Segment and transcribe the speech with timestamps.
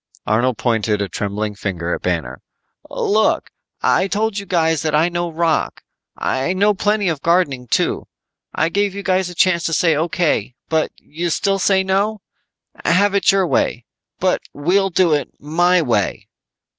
[0.25, 2.41] Arnold pointed a trembling finger at Banner.
[2.89, 3.51] "Look,
[3.83, 5.83] I told you that I know rock.
[6.17, 8.07] I know plenty of gardening, too.
[8.51, 10.55] I gave you guys a chance to say O.K.
[10.97, 12.21] You still say no?
[12.83, 13.85] Have it your way,
[14.19, 16.27] but we'll do it my way."